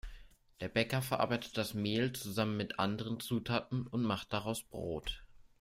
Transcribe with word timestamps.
Der 0.61 0.67
Bäcker 0.67 1.03
verarbeitet 1.03 1.59
das 1.59 1.75
Mehl 1.75 2.11
zusammen 2.11 2.57
mit 2.57 2.79
anderen 2.79 3.19
Zutaten 3.19 3.85
und 3.85 4.01
macht 4.01 4.33
daraus 4.33 4.63
Brot. 4.63 5.21